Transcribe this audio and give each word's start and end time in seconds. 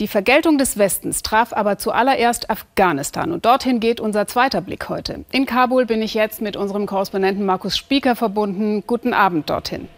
Die 0.00 0.08
Vergeltung 0.08 0.56
des 0.56 0.78
Westens 0.78 1.20
traf 1.20 1.52
aber 1.52 1.76
zuallererst 1.76 2.48
Afghanistan. 2.48 3.32
Und 3.32 3.44
dorthin 3.44 3.80
geht 3.80 4.00
unser 4.00 4.26
zweiter 4.26 4.62
Blick 4.62 4.88
heute. 4.88 5.26
In 5.30 5.44
Kabul 5.44 5.84
bin 5.84 6.00
ich 6.00 6.14
jetzt 6.14 6.40
mit 6.40 6.56
unserem 6.56 6.86
Korrespondenten 6.86 7.44
Markus 7.44 7.76
Spieker 7.76 8.16
verbunden. 8.16 8.82
Guten 8.86 9.12
Abend 9.12 9.50
dorthin. 9.50 9.90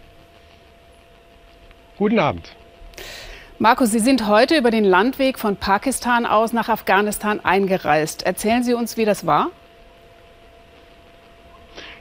Guten 1.99 2.19
Abend. 2.19 2.51
Markus, 3.61 3.93
Sie 3.93 4.01
sind 4.01 4.27
heute 4.27 4.57
über 4.57 4.73
den 4.73 4.83
Landweg 4.83 5.39
von 5.39 5.55
Pakistan 5.55 6.27
aus 6.27 6.53
nach 6.53 6.69
Afghanistan 6.69 7.39
eingereist. 7.39 8.25
Erzählen 8.25 8.65
Sie 8.65 8.75
uns, 8.75 8.97
wie 8.97 9.05
das 9.05 9.25
war? 9.25 9.53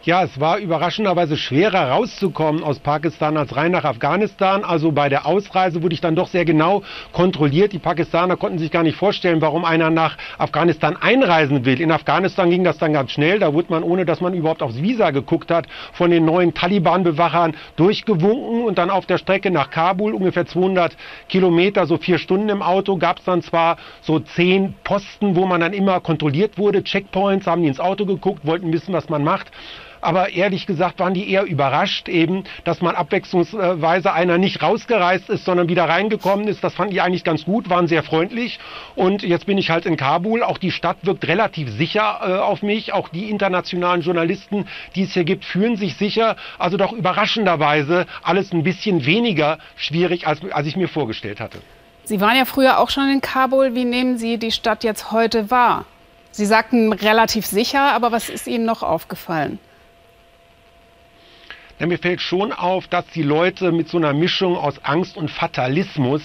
Ja, 0.04 0.24
es 0.24 0.40
war 0.40 0.58
überraschenderweise 0.58 1.38
schwerer 1.38 1.92
rauszukommen 1.92 2.64
aus 2.64 2.80
Pakistan 2.80 3.38
als 3.38 3.56
rein 3.56 3.72
nach 3.72 3.84
Afghanistan. 3.84 4.64
Also 4.64 4.92
bei 4.92 5.10
der 5.10 5.28
Ausreise 5.28 5.84
wurde 5.84 5.94
ich 5.94 6.02
dann 6.02 6.16
doch 6.16 6.28
sehr 6.28 6.44
genau 6.44 6.82
kontrolliert. 7.12 7.72
Die 7.72 7.78
Pakistaner 7.78 8.36
konnten 8.36 8.58
sich 8.58 8.72
gar 8.72 8.82
nicht 8.82 8.96
vorstellen, 8.96 9.42
warum 9.42 9.64
einer 9.64 9.92
nach 9.92 10.18
Afghanistan 10.40 10.98
einreisen 11.00 11.66
will. 11.66 11.80
In 11.80 11.92
Afghanistan 11.92 12.50
ging 12.50 12.64
das 12.64 12.80
dann 12.80 12.94
ganz 12.94 13.12
schnell. 13.12 13.38
Da 13.38 13.54
wurde 13.54 13.68
man, 13.70 13.84
ohne 13.84 14.04
dass 14.04 14.22
man 14.22 14.34
überhaupt 14.34 14.64
aufs 14.64 14.82
Visa 14.82 15.12
geguckt 15.12 15.52
hat, 15.52 15.68
von 15.94 16.10
den 16.10 16.26
neuen 16.26 16.56
Taliban-Bewachern 16.56 17.56
durchgewunken. 17.76 18.64
Und 18.64 18.80
dann 18.80 18.90
auf 18.90 19.06
der 19.06 19.20
Strecke 19.20 19.52
nach 19.52 19.70
Kabul, 19.70 20.16
ungefähr 20.16 20.48
200 20.48 20.98
Kilometer, 21.30 21.86
so 21.86 21.98
vier 21.98 22.18
Stunden 22.18 22.50
im 22.50 22.64
Auto, 22.64 22.98
gab 22.98 23.20
es 23.20 23.26
dann 23.26 23.44
zwar 23.44 23.78
so 24.02 24.18
zehn 24.18 24.74
Posten, 24.84 25.36
wo 25.36 25.46
man 25.46 25.62
dann 25.62 25.74
immer 25.74 26.00
kontrolliert 26.00 26.58
wurde. 26.58 26.84
Checkpoints, 26.84 27.46
haben 27.46 27.62
die 27.62 27.68
ins 27.68 27.80
Auto 27.80 28.08
geguckt, 28.08 28.48
wollten 28.48 28.74
wissen, 28.74 28.94
was 28.94 29.08
man 29.08 29.24
macht. 29.24 29.52
Aber 30.02 30.30
ehrlich 30.30 30.66
gesagt 30.66 31.00
waren 31.00 31.14
die 31.14 31.30
eher 31.30 31.44
überrascht 31.44 32.10
eben, 32.10 32.44
dass 32.64 32.82
man 32.82 32.96
abwechslungsweise 32.96 34.14
einer 34.14 34.38
nicht 34.38 34.62
rausgereist 34.62 35.30
ist, 35.30 35.46
sondern 35.46 35.70
wieder 35.70 35.88
reingekommen 35.88 36.48
ist. 36.48 36.64
Das 36.64 36.74
fanden 36.74 36.94
die 36.94 37.02
eigentlich 37.02 37.24
ganz 37.24 37.46
gut, 37.46 37.70
waren 37.70 37.88
sehr 37.88 38.04
freundlich. 38.04 38.60
Und 38.96 39.22
jetzt 39.22 39.46
bin 39.46 39.58
ich 39.58 39.70
halt 39.70 39.86
in 39.86 39.98
Kabul. 39.98 40.44
Auch 40.44 40.58
die 40.58 40.72
Stadt 40.72 40.98
wirkt 41.04 41.28
relativ 41.28 41.70
sicher 41.70 42.20
äh, 42.22 42.34
auf 42.40 42.64
mich. 42.64 42.94
Auch 42.94 43.10
die 43.10 43.30
internationalen 43.30 44.02
Journalisten, 44.02 44.68
die 44.96 45.04
es 45.04 45.14
hier 45.14 45.24
gibt, 45.24 45.46
fühlen 45.46 45.78
sich 45.78 45.96
sicher. 45.96 46.36
Also 46.58 46.78
doch 46.78 46.92
überraschenderweise 46.92 48.08
alles 48.24 48.52
ein 48.52 48.64
bisschen 48.64 49.06
weniger 49.06 49.60
schwierig, 49.76 50.28
als, 50.28 50.42
als 50.52 50.68
ich 50.68 50.76
mir 50.76 50.88
vorgestellt 50.88 51.40
hatte. 51.40 51.60
Sie 52.04 52.20
waren 52.20 52.36
ja 52.36 52.46
früher 52.46 52.80
auch 52.80 52.90
schon 52.90 53.10
in 53.10 53.22
Kabul. 53.22 53.76
Wie 53.76 53.86
nehmen 53.86 54.18
Sie 54.18 54.38
die 54.38 54.52
Stadt 54.52 54.84
jetzt 54.84 55.12
heute 55.12 55.52
wahr? 55.52 55.86
Sie 56.32 56.46
sagten 56.46 56.92
relativ 56.94 57.46
sicher, 57.46 57.94
aber 57.94 58.12
was 58.12 58.30
ist 58.30 58.48
Ihnen 58.48 58.66
noch 58.66 58.84
aufgefallen? 58.84 59.60
Ja, 61.82 61.88
mir 61.88 61.98
fällt 61.98 62.22
schon 62.22 62.54
auf, 62.54 62.88
dass 62.88 63.08
die 63.08 63.24
Leute 63.24 63.72
mit 63.72 63.90
so 63.90 63.98
einer 63.98 64.14
Mischung 64.14 64.56
aus 64.56 64.86
Angst 64.86 65.18
und 65.18 65.32
Fatalismus 65.32 66.22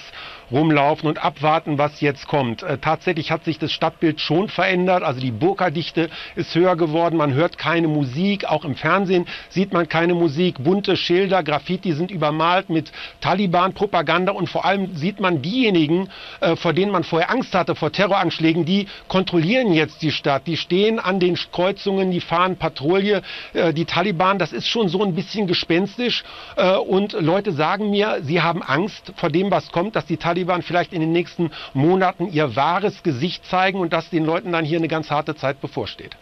rumlaufen 0.51 1.09
und 1.09 1.23
abwarten, 1.23 1.79
was 1.79 2.01
jetzt 2.01 2.29
kommt. 2.29 2.63
Äh, 2.63 2.79
tatsächlich 2.79 3.31
hat 3.31 3.45
sich 3.45 3.59
das 3.59 3.73
Stadtbild 3.73 4.21
schon 4.21 4.49
verändert. 4.49 5.03
Also 5.03 5.21
die 5.21 5.31
Burkadichte 5.31 6.09
ist 6.35 6.55
höher 6.55 6.77
geworden. 6.77 7.17
Man 7.17 7.35
hört 7.35 7.59
keine 7.59 7.89
Musik. 7.89 8.45
Auch 8.45 8.65
im 8.65 8.77
Fernsehen 8.77 9.27
sieht 9.49 9.73
man 9.73 9.89
keine 9.89 10.15
Musik. 10.15 10.63
Bunte 10.63 10.97
Schilder, 10.97 11.43
Graffiti 11.43 11.93
sind 11.93 12.11
übermalt 12.11 12.71
mit 12.71 12.93
Taliban-Propaganda. 13.21 14.33
Und 14.33 14.49
vor 14.49 14.65
allem 14.65 14.95
sieht 14.95 15.21
man 15.21 15.43
diejenigen, 15.43 16.09
äh, 16.41 16.57
vor 16.57 16.73
denen 16.73 16.93
man 16.93 17.05
vorher 17.05 17.31
Angst 17.31 17.55
hatte, 17.55 17.75
vor 17.75 17.93
Terroranschlägen, 17.93 18.65
die 18.65 18.87
kontrollieren 19.09 19.73
jetzt 19.73 20.03
die 20.03 20.13
Stadt. 20.13 20.47
Die 20.47 20.57
stehen 20.57 20.99
an 20.99 21.21
den 21.21 21.37
Kreuzungen, 21.53 22.11
die 22.11 22.21
fahren 22.21 22.57
Patrouille. 22.57 23.23
Äh, 23.53 23.73
die 23.73 23.85
Taliban, 23.85 24.39
das 24.39 24.53
ist 24.53 24.69
schon 24.69 24.89
so 24.89 25.03
ein 25.03 25.15
bisschen 25.15 25.47
gespenstisch. 25.47 26.25
Äh, 26.57 26.77
und 26.77 27.13
Leute 27.13 27.53
sagen 27.53 27.91
mir, 27.91 28.19
sie 28.23 28.43
haben 28.43 28.63
Angst 28.63 29.13
vor 29.17 29.31
dem, 29.31 29.51
was 29.51 29.73
kommt, 29.73 29.97
dass 29.97 30.07
die 30.07 30.17
Taliban 30.17 30.36
Taliban 30.37 30.61
vielleicht 30.61 30.93
in 30.93 31.01
den 31.01 31.13
nächsten 31.13 31.51
Monaten 31.73 32.29
ihr 32.31 32.57
wahres 32.57 33.03
Gesicht 33.03 33.47
zeigen 33.47 33.81
und 33.81 33.95
dass 33.95 34.11
den 34.11 34.27
Leuten 34.27 34.53
dann 34.53 34.67
hier 34.67 34.79
eine 34.79 34.89
ganz 34.89 35.11
harte 35.11 35.35
Zeit 35.35 35.63
bevorsteht. 35.63 36.17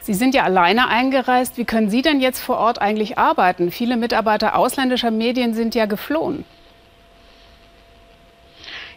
Sie 0.00 0.12
sind 0.12 0.34
ja 0.34 0.42
alleine 0.42 0.88
eingereist. 0.88 1.56
Wie 1.56 1.64
können 1.64 1.88
Sie 1.88 2.02
denn 2.02 2.20
jetzt 2.20 2.40
vor 2.40 2.58
Ort 2.58 2.78
eigentlich 2.78 3.16
arbeiten? 3.16 3.70
Viele 3.70 3.96
Mitarbeiter 3.96 4.54
ausländischer 4.58 5.10
Medien 5.10 5.54
sind 5.54 5.74
ja 5.74 5.86
geflohen. 5.86 6.44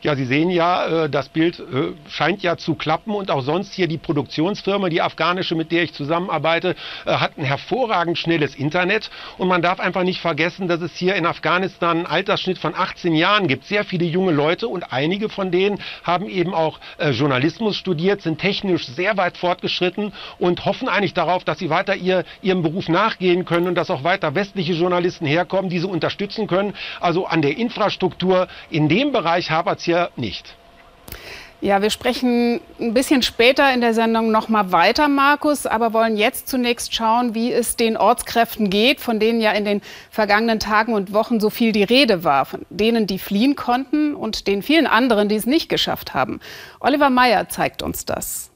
Ja, 0.08 0.16
Sie 0.16 0.24
sehen 0.24 0.50
ja, 0.50 1.04
äh, 1.04 1.10
das 1.10 1.28
Bild 1.28 1.60
äh, 1.60 1.92
scheint 2.10 2.42
ja 2.42 2.56
zu 2.56 2.76
klappen 2.76 3.14
und 3.14 3.30
auch 3.30 3.42
sonst 3.42 3.74
hier 3.74 3.90
die 3.90 3.98
Produktionsfirma, 3.98 4.88
die 4.88 5.02
afghanische, 5.02 5.54
mit 5.54 5.70
der 5.70 5.84
ich 5.84 5.94
zusammenarbeite, 5.94 6.78
äh, 7.06 7.12
hat 7.12 7.38
ein 7.38 7.44
hervorragend 7.44 8.18
schnelles 8.18 8.56
Internet 8.56 9.10
und 9.38 9.50
man 9.50 9.62
darf 9.62 9.82
einfach 9.82 10.04
nicht 10.04 10.22
vergessen, 10.22 10.70
dass 10.70 10.80
es 10.80 10.96
hier 10.96 11.16
in 11.16 11.26
Afghanistan 11.26 11.98
einen 11.98 12.06
Altersschnitt 12.06 12.58
von 12.58 12.74
18 12.74 13.16
Jahren 13.16 13.50
gibt. 13.50 13.66
Sehr 13.66 13.84
viele 13.84 14.06
junge 14.06 14.32
Leute 14.32 14.70
und 14.70 14.94
einige 14.94 15.28
von 15.28 15.52
denen 15.52 15.78
haben 16.04 16.30
eben 16.30 16.54
auch 16.54 16.80
Journalismus 17.12 17.76
studiert, 17.76 18.22
sind 18.22 18.40
technisch 18.40 18.88
sehr 18.88 19.18
weit 19.18 19.36
fortgeschritten 19.38 20.14
und 20.40 20.64
hoffen 20.64 20.88
eigentlich 20.88 21.16
darauf, 21.16 21.44
dass 21.44 21.60
sie 21.60 21.70
weiter 21.70 21.98
ihr, 21.98 22.24
ihrem 22.42 22.62
Beruf 22.62 22.88
nachgehen 22.88 23.44
können 23.44 23.68
und 23.68 23.76
dass 23.76 23.90
auch 23.90 24.06
weiter 24.06 24.36
westliche 24.36 24.72
Journalisten 24.72 25.26
herkommen, 25.26 25.70
die 25.70 25.80
sie 25.80 25.88
unterstützen 25.88 26.48
können. 26.48 26.76
Also 27.02 27.26
an 27.26 27.42
der 27.42 27.58
Infrastruktur 27.58 28.48
in 28.70 28.88
dem 28.88 29.12
Bereich 29.12 29.52
hapert 29.52 29.80
es 29.80 29.84
hier 29.84 29.97
nicht. 30.16 30.56
Ja, 31.60 31.82
wir 31.82 31.90
sprechen 31.90 32.62
ein 32.80 32.94
bisschen 32.94 33.24
später 33.24 33.74
in 33.74 33.82
der 33.82 33.96
Sendung 33.96 34.30
noch 34.30 34.48
mal 34.48 34.72
weiter, 34.72 35.08
Markus, 35.08 35.66
aber 35.66 35.92
wollen 35.92 36.16
jetzt 36.16 36.48
zunächst 36.48 36.94
schauen, 36.94 37.34
wie 37.34 37.52
es 37.52 37.76
den 37.76 37.98
Ortskräften 37.98 38.70
geht, 38.70 39.00
von 39.00 39.20
denen 39.20 39.42
ja 39.42 39.52
in 39.54 39.66
den 39.66 39.82
vergangenen 40.12 40.60
Tagen 40.60 40.94
und 40.94 41.14
Wochen 41.14 41.40
so 41.40 41.50
viel 41.50 41.72
die 41.72 41.84
Rede 41.84 42.24
war, 42.24 42.46
von 42.46 42.64
denen, 42.70 43.08
die 43.08 43.18
fliehen 43.18 43.56
konnten 43.56 44.14
und 44.14 44.46
den 44.46 44.62
vielen 44.62 44.86
anderen, 44.86 45.30
die 45.30 45.36
es 45.36 45.48
nicht 45.48 45.68
geschafft 45.68 46.14
haben. 46.14 46.42
Oliver 46.80 47.10
Meyer 47.10 47.50
zeigt 47.50 47.82
uns 47.82 48.06
das. 48.06 48.52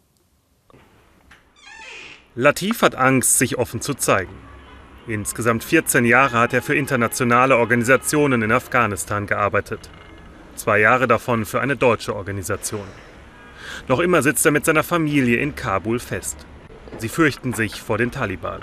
Latif 2.35 2.83
hat 2.83 2.93
Angst, 2.93 3.39
sich 3.39 3.57
offen 3.57 3.81
zu 3.81 3.95
zeigen. 3.95 4.31
Insgesamt 5.07 5.63
14 5.63 6.05
Jahre 6.05 6.37
hat 6.37 6.53
er 6.53 6.61
für 6.61 6.75
internationale 6.75 7.57
Organisationen 7.57 8.43
in 8.43 8.51
Afghanistan 8.51 9.25
gearbeitet 9.25 9.89
zwei 10.61 10.79
Jahre 10.79 11.07
davon 11.07 11.45
für 11.45 11.59
eine 11.59 11.75
deutsche 11.75 12.15
Organisation. 12.15 12.85
Noch 13.87 13.99
immer 13.99 14.21
sitzt 14.21 14.45
er 14.45 14.51
mit 14.51 14.63
seiner 14.63 14.83
Familie 14.83 15.37
in 15.37 15.55
Kabul 15.55 15.99
fest. 15.99 16.45
Sie 16.99 17.09
fürchten 17.09 17.53
sich 17.53 17.81
vor 17.81 17.97
den 17.97 18.11
Taliban. 18.11 18.61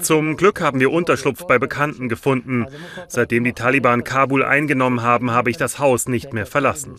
Zum 0.00 0.36
Glück 0.36 0.60
haben 0.60 0.80
wir 0.80 0.92
Unterschlupf 0.92 1.46
bei 1.46 1.58
Bekannten 1.58 2.08
gefunden. 2.08 2.66
Seitdem 3.08 3.44
die 3.44 3.52
Taliban 3.52 4.04
Kabul 4.04 4.42
eingenommen 4.42 5.02
haben, 5.02 5.30
habe 5.30 5.50
ich 5.50 5.56
das 5.58 5.78
Haus 5.78 6.08
nicht 6.08 6.32
mehr 6.32 6.46
verlassen. 6.46 6.94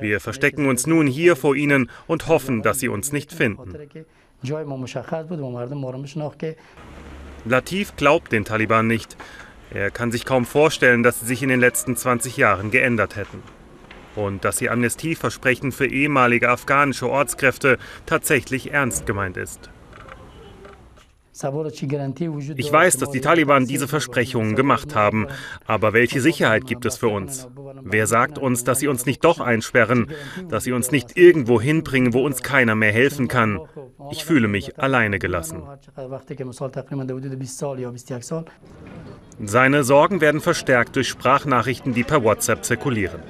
Wir 0.00 0.20
verstecken 0.20 0.66
uns 0.66 0.86
nun 0.86 1.06
hier 1.06 1.36
vor 1.36 1.56
ihnen 1.56 1.90
und 2.06 2.28
hoffen, 2.28 2.62
dass 2.62 2.80
sie 2.80 2.88
uns 2.88 3.12
nicht 3.12 3.32
finden. 3.32 3.74
Latif 7.46 7.96
glaubt 7.96 8.32
den 8.32 8.44
Taliban 8.44 8.86
nicht. 8.86 9.16
Er 9.74 9.90
kann 9.90 10.12
sich 10.12 10.24
kaum 10.24 10.46
vorstellen, 10.46 11.02
dass 11.02 11.20
sie 11.20 11.26
sich 11.26 11.42
in 11.42 11.48
den 11.48 11.58
letzten 11.58 11.96
20 11.96 12.36
Jahren 12.36 12.70
geändert 12.70 13.16
hätten. 13.16 13.42
Und 14.14 14.44
dass 14.44 14.60
ihr 14.62 14.70
Amnestieversprechen 14.70 15.72
für 15.72 15.86
ehemalige 15.86 16.48
afghanische 16.48 17.10
Ortskräfte 17.10 17.78
tatsächlich 18.06 18.72
ernst 18.72 19.04
gemeint 19.04 19.36
ist. 19.36 19.70
Ich 22.56 22.72
weiß, 22.72 22.98
dass 22.98 23.10
die 23.10 23.20
Taliban 23.20 23.66
diese 23.66 23.88
Versprechungen 23.88 24.54
gemacht 24.54 24.94
haben, 24.94 25.26
aber 25.66 25.92
welche 25.92 26.20
Sicherheit 26.20 26.64
gibt 26.64 26.86
es 26.86 26.96
für 26.96 27.08
uns? 27.08 27.48
Wer 27.82 28.06
sagt 28.06 28.38
uns, 28.38 28.62
dass 28.62 28.78
sie 28.78 28.86
uns 28.86 29.04
nicht 29.04 29.24
doch 29.24 29.40
einsperren, 29.40 30.12
dass 30.48 30.62
sie 30.62 30.70
uns 30.70 30.92
nicht 30.92 31.16
irgendwo 31.16 31.60
hinbringen, 31.60 32.14
wo 32.14 32.24
uns 32.24 32.44
keiner 32.44 32.76
mehr 32.76 32.92
helfen 32.92 33.26
kann? 33.26 33.58
Ich 34.12 34.24
fühle 34.24 34.46
mich 34.46 34.78
alleine 34.78 35.18
gelassen. 35.18 35.64
Seine 39.42 39.82
Sorgen 39.82 40.20
werden 40.20 40.40
verstärkt 40.40 40.96
durch 40.96 41.08
Sprachnachrichten, 41.08 41.92
die 41.94 42.04
per 42.04 42.22
WhatsApp 42.22 42.64
zirkulieren. 42.64 43.20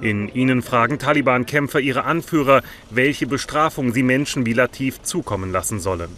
In 0.00 0.28
ihnen 0.28 0.62
fragen 0.62 0.98
Taliban-Kämpfer 0.98 1.80
ihre 1.80 2.04
Anführer, 2.04 2.62
welche 2.90 3.26
Bestrafung 3.26 3.92
sie 3.92 4.02
Menschen 4.02 4.44
wie 4.44 4.52
Latif 4.52 5.02
zukommen 5.02 5.52
lassen 5.52 5.80
sollen. 5.80 6.10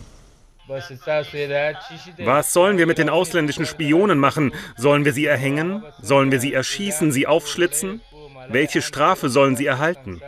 Was 0.68 2.52
sollen 2.52 2.78
wir 2.78 2.86
mit 2.86 2.98
den 2.98 3.08
ausländischen 3.08 3.64
Spionen 3.64 4.18
machen? 4.18 4.52
Sollen 4.76 5.04
wir 5.04 5.12
sie 5.12 5.26
erhängen? 5.26 5.82
Sollen 6.02 6.30
wir 6.30 6.40
sie 6.40 6.52
erschießen, 6.52 7.10
sie 7.12 7.26
aufschlitzen? 7.26 8.00
Welche 8.48 8.82
Strafe 8.82 9.28
sollen 9.28 9.56
sie 9.56 9.66
erhalten? 9.66 10.20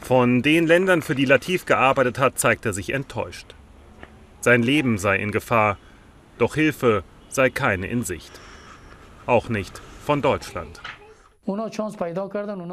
Von 0.00 0.42
den 0.42 0.66
Ländern, 0.66 1.02
für 1.02 1.14
die 1.14 1.24
Latif 1.24 1.64
gearbeitet 1.64 2.18
hat, 2.18 2.38
zeigt 2.38 2.66
er 2.66 2.72
sich 2.72 2.92
enttäuscht. 2.92 3.54
Sein 4.46 4.62
Leben 4.62 4.96
sei 4.96 5.16
in 5.16 5.32
Gefahr, 5.32 5.76
doch 6.38 6.54
Hilfe 6.54 7.02
sei 7.28 7.50
keine 7.50 7.88
in 7.88 8.04
Sicht. 8.04 8.30
Auch 9.26 9.48
nicht 9.48 9.82
von 10.04 10.22
Deutschland. 10.22 10.80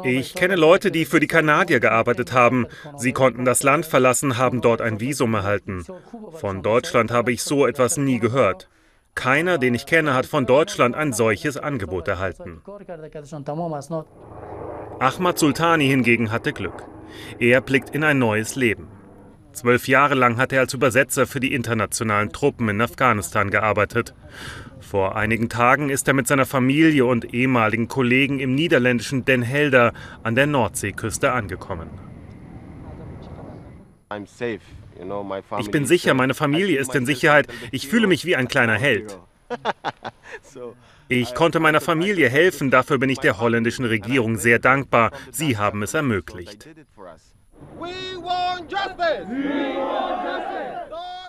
Ich 0.04 0.34
kenne 0.36 0.54
Leute, 0.54 0.92
die 0.92 1.04
für 1.04 1.18
die 1.18 1.26
Kanadier 1.26 1.80
gearbeitet 1.80 2.32
haben. 2.32 2.68
Sie 2.96 3.12
konnten 3.12 3.44
das 3.44 3.64
Land 3.64 3.86
verlassen, 3.86 4.38
haben 4.38 4.60
dort 4.60 4.80
ein 4.80 5.00
Visum 5.00 5.34
erhalten. 5.34 5.84
Von 6.34 6.62
Deutschland 6.62 7.10
habe 7.10 7.32
ich 7.32 7.42
so 7.42 7.66
etwas 7.66 7.96
nie 7.96 8.20
gehört. 8.20 8.68
Keiner, 9.16 9.58
den 9.58 9.74
ich 9.74 9.84
kenne, 9.84 10.14
hat 10.14 10.26
von 10.26 10.46
Deutschland 10.46 10.94
ein 10.94 11.12
solches 11.12 11.56
Angebot 11.56 12.06
erhalten. 12.06 12.62
Ahmad 15.00 15.38
Sultani 15.40 15.88
hingegen 15.88 16.30
hatte 16.30 16.52
Glück. 16.52 16.84
Er 17.40 17.60
blickt 17.60 17.90
in 17.90 18.04
ein 18.04 18.20
neues 18.20 18.54
Leben. 18.54 18.93
Zwölf 19.54 19.86
Jahre 19.86 20.14
lang 20.14 20.36
hat 20.36 20.52
er 20.52 20.60
als 20.60 20.74
Übersetzer 20.74 21.26
für 21.26 21.40
die 21.40 21.54
internationalen 21.54 22.32
Truppen 22.32 22.68
in 22.68 22.80
Afghanistan 22.80 23.50
gearbeitet. 23.50 24.12
Vor 24.80 25.16
einigen 25.16 25.48
Tagen 25.48 25.90
ist 25.90 26.08
er 26.08 26.14
mit 26.14 26.26
seiner 26.26 26.44
Familie 26.44 27.06
und 27.06 27.32
ehemaligen 27.32 27.88
Kollegen 27.88 28.40
im 28.40 28.54
niederländischen 28.54 29.24
Den 29.24 29.42
Helder 29.42 29.92
an 30.22 30.34
der 30.34 30.46
Nordseeküste 30.46 31.32
angekommen. 31.32 31.88
Ich 35.58 35.70
bin 35.70 35.86
sicher, 35.86 36.14
meine 36.14 36.34
Familie 36.34 36.78
ist 36.78 36.94
in 36.94 37.06
Sicherheit. 37.06 37.46
Ich 37.70 37.88
fühle 37.88 38.06
mich 38.06 38.24
wie 38.24 38.36
ein 38.36 38.48
kleiner 38.48 38.74
Held. 38.74 39.18
Ich 41.08 41.34
konnte 41.34 41.60
meiner 41.60 41.82
Familie 41.82 42.30
helfen, 42.30 42.70
dafür 42.70 42.96
bin 42.96 43.10
ich 43.10 43.18
der 43.18 43.38
holländischen 43.38 43.84
Regierung 43.84 44.38
sehr 44.38 44.58
dankbar. 44.58 45.12
Sie 45.30 45.58
haben 45.58 45.82
es 45.82 45.92
ermöglicht. 45.92 46.66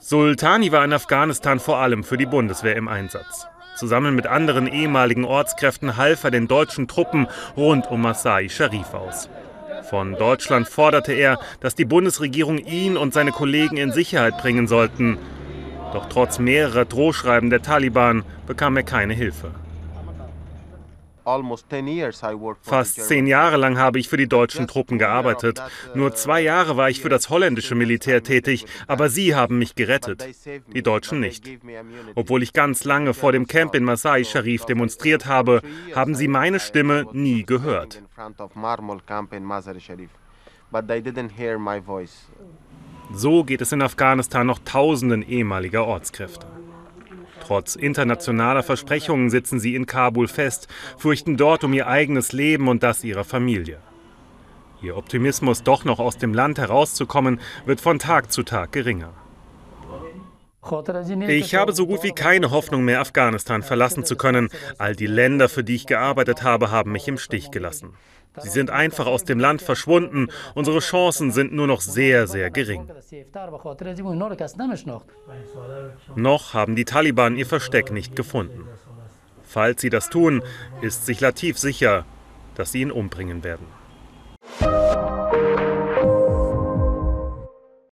Sultani 0.01 0.71
war 0.71 0.85
in 0.85 0.93
Afghanistan 0.93 1.59
vor 1.59 1.77
allem 1.77 2.03
für 2.03 2.17
die 2.17 2.25
Bundeswehr 2.25 2.75
im 2.75 2.87
Einsatz. 2.87 3.47
Zusammen 3.75 4.15
mit 4.15 4.27
anderen 4.27 4.67
ehemaligen 4.67 5.25
Ortskräften 5.25 5.97
half 5.97 6.23
er 6.23 6.31
den 6.31 6.47
deutschen 6.47 6.87
Truppen 6.87 7.27
rund 7.57 7.89
um 7.91 8.01
Masai 8.01 8.47
Sharif 8.49 8.93
aus. 8.93 9.29
Von 9.89 10.15
Deutschland 10.15 10.69
forderte 10.69 11.13
er, 11.13 11.39
dass 11.59 11.75
die 11.75 11.85
Bundesregierung 11.85 12.59
ihn 12.59 12.97
und 12.97 13.13
seine 13.13 13.31
Kollegen 13.31 13.77
in 13.77 13.91
Sicherheit 13.91 14.37
bringen 14.37 14.67
sollten. 14.67 15.17
Doch 15.91 16.07
trotz 16.07 16.39
mehrerer 16.39 16.85
Drohschreiben 16.85 17.49
der 17.49 17.61
Taliban 17.61 18.23
bekam 18.47 18.77
er 18.77 18.83
keine 18.83 19.13
Hilfe. 19.13 19.51
Fast 22.61 23.01
zehn 23.07 23.27
Jahre 23.27 23.57
lang 23.57 23.77
habe 23.77 23.99
ich 23.99 24.09
für 24.09 24.17
die 24.17 24.27
deutschen 24.27 24.67
Truppen 24.67 24.99
gearbeitet. 24.99 25.61
Nur 25.93 26.13
zwei 26.13 26.41
Jahre 26.41 26.77
war 26.77 26.89
ich 26.89 27.01
für 27.01 27.09
das 27.09 27.29
holländische 27.29 27.75
Militär 27.75 28.23
tätig, 28.23 28.65
aber 28.87 29.09
sie 29.09 29.35
haben 29.35 29.57
mich 29.57 29.75
gerettet. 29.75 30.25
Die 30.73 30.83
Deutschen 30.83 31.19
nicht. 31.19 31.49
Obwohl 32.15 32.43
ich 32.43 32.53
ganz 32.53 32.83
lange 32.83 33.13
vor 33.13 33.31
dem 33.31 33.47
Camp 33.47 33.75
in 33.75 33.83
Masai 33.83 34.23
Sharif 34.23 34.65
demonstriert 34.65 35.25
habe, 35.25 35.61
haben 35.95 36.15
sie 36.15 36.27
meine 36.27 36.59
Stimme 36.59 37.05
nie 37.13 37.43
gehört. 37.43 38.01
So 43.13 43.43
geht 43.43 43.61
es 43.61 43.71
in 43.71 43.81
Afghanistan 43.81 44.47
noch 44.47 44.59
Tausenden 44.59 45.21
ehemaliger 45.21 45.85
Ortskräfte. 45.85 46.47
Trotz 47.45 47.75
internationaler 47.75 48.63
Versprechungen 48.63 49.29
sitzen 49.29 49.59
sie 49.59 49.75
in 49.75 49.85
Kabul 49.85 50.27
fest, 50.27 50.67
fürchten 50.97 51.37
dort 51.37 51.63
um 51.63 51.73
ihr 51.73 51.85
eigenes 51.85 52.31
Leben 52.31 52.67
und 52.67 52.81
das 52.81 53.03
ihrer 53.03 53.23
Familie. 53.23 53.77
Ihr 54.81 54.97
Optimismus, 54.97 55.61
doch 55.61 55.85
noch 55.85 55.99
aus 55.99 56.17
dem 56.17 56.33
Land 56.33 56.57
herauszukommen, 56.57 57.39
wird 57.67 57.81
von 57.81 57.99
Tag 57.99 58.31
zu 58.31 58.41
Tag 58.41 58.71
geringer. 58.71 59.13
Ich 61.27 61.53
habe 61.53 61.73
so 61.73 61.85
gut 61.85 62.01
wie 62.01 62.13
keine 62.13 62.49
Hoffnung 62.49 62.83
mehr, 62.83 62.99
Afghanistan 62.99 63.61
verlassen 63.61 64.03
zu 64.03 64.15
können. 64.15 64.49
All 64.79 64.95
die 64.95 65.05
Länder, 65.05 65.47
für 65.47 65.63
die 65.63 65.75
ich 65.75 65.85
gearbeitet 65.85 66.41
habe, 66.41 66.71
haben 66.71 66.91
mich 66.91 67.07
im 67.07 67.19
Stich 67.19 67.51
gelassen. 67.51 67.93
Sie 68.37 68.49
sind 68.49 68.69
einfach 68.69 69.05
aus 69.05 69.23
dem 69.23 69.39
Land 69.39 69.61
verschwunden. 69.61 70.27
Unsere 70.53 70.79
Chancen 70.79 71.31
sind 71.31 71.53
nur 71.53 71.67
noch 71.67 71.81
sehr, 71.81 72.27
sehr 72.27 72.51
gering. 72.51 72.87
Noch 76.15 76.53
haben 76.53 76.75
die 76.75 76.85
Taliban 76.85 77.35
ihr 77.37 77.45
Versteck 77.45 77.91
nicht 77.91 78.15
gefunden. 78.15 78.67
Falls 79.43 79.81
sie 79.81 79.89
das 79.89 80.09
tun, 80.09 80.43
ist 80.81 81.05
sich 81.05 81.21
Latif 81.21 81.57
sicher, 81.57 82.05
dass 82.55 82.71
sie 82.71 82.81
ihn 82.81 82.91
umbringen 82.91 83.43
werden. 83.43 83.67